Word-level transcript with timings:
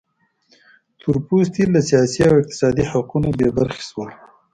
تور 0.99 1.15
پوستي 1.25 1.63
له 1.73 1.79
سیاسي 1.89 2.21
او 2.29 2.35
اقتصادي 2.41 2.83
حقونو 2.91 3.29
بې 3.37 3.49
برخې 3.57 3.83
شول. 3.89 4.09